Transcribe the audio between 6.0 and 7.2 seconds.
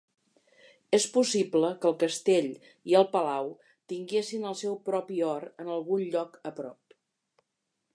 lloc a prop.